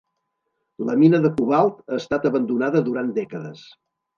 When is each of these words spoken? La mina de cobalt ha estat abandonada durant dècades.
La 0.87 0.95
mina 1.01 1.19
de 1.27 1.31
cobalt 1.35 1.77
ha 1.91 1.99
estat 1.99 2.27
abandonada 2.31 2.85
durant 2.89 3.13
dècades. 3.21 3.63